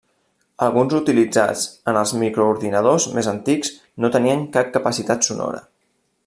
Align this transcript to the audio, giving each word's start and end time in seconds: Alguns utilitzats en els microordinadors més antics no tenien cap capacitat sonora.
Alguns 0.67 0.93
utilitzats 0.99 1.65
en 1.93 1.99
els 2.01 2.13
microordinadors 2.21 3.07
més 3.19 3.31
antics 3.35 3.73
no 4.05 4.11
tenien 4.17 4.43
cap 4.57 4.73
capacitat 4.79 5.29
sonora. 5.31 5.63